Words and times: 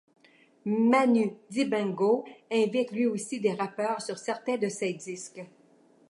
Manu 0.65 1.31
Dibango 1.47 2.25
invite 2.51 2.89
lui 2.91 3.05
aussi 3.05 3.39
des 3.39 3.53
rappeurs 3.53 4.01
sur 4.01 4.17
certains 4.17 4.57
de 4.57 4.67
ces 4.67 4.93
disques. 4.93 5.45